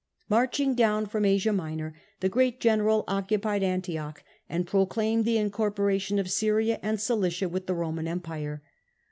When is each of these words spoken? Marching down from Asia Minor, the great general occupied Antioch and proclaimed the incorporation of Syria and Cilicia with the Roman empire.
Marching 0.29 0.73
down 0.73 1.05
from 1.05 1.25
Asia 1.25 1.53
Minor, 1.53 1.93
the 2.21 2.27
great 2.27 2.59
general 2.59 3.03
occupied 3.07 3.61
Antioch 3.61 4.23
and 4.49 4.65
proclaimed 4.65 5.25
the 5.25 5.37
incorporation 5.37 6.17
of 6.17 6.31
Syria 6.31 6.79
and 6.81 6.99
Cilicia 6.99 7.47
with 7.47 7.67
the 7.67 7.75
Roman 7.75 8.07
empire. 8.07 8.63